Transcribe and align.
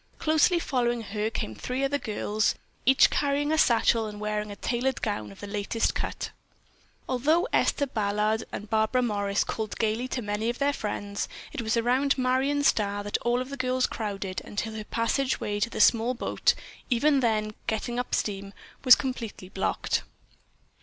Closely 0.17 0.57
following 0.57 1.03
her 1.03 1.29
came 1.29 1.53
three 1.53 1.83
other 1.83 1.99
girls, 1.99 2.55
each 2.87 3.11
carrying 3.11 3.51
a 3.51 3.57
satchel 3.59 4.07
and 4.07 4.19
wearing 4.19 4.49
a 4.49 4.55
tailored 4.55 5.03
gown 5.03 5.31
of 5.31 5.41
the 5.41 5.45
latest 5.45 5.93
cut. 5.93 6.31
Although 7.07 7.47
Esther 7.53 7.85
Ballard 7.85 8.43
and 8.51 8.67
Barbara 8.67 9.03
Morris 9.03 9.43
called 9.43 9.77
gaily 9.77 10.07
to 10.07 10.23
many 10.23 10.49
of 10.49 10.57
their 10.57 10.73
friends, 10.73 11.29
it 11.53 11.61
was 11.61 11.77
around 11.77 12.17
Marion 12.17 12.63
Starr 12.63 13.03
that 13.03 13.19
all 13.19 13.41
of 13.41 13.51
the 13.51 13.57
girls 13.57 13.85
crowded 13.85 14.41
until 14.43 14.73
her 14.73 14.85
passage 14.85 15.39
way 15.39 15.59
to 15.59 15.69
the 15.69 15.79
small 15.79 16.15
boat, 16.15 16.55
even 16.89 17.19
then 17.19 17.53
getting 17.67 17.99
up 17.99 18.15
steam, 18.15 18.55
was 18.83 18.95
completely 18.95 19.49
blocked. 19.49 20.01